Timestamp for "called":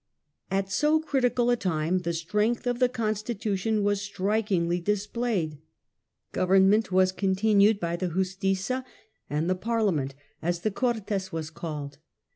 11.53-11.97